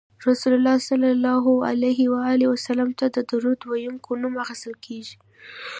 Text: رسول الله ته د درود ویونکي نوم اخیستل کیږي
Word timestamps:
رسول 0.27 0.53
الله 0.57 0.77
ته 2.99 3.05
د 3.15 3.17
درود 3.29 3.59
ویونکي 3.71 4.11
نوم 4.21 4.33
اخیستل 4.45 4.73
کیږي 4.85 5.15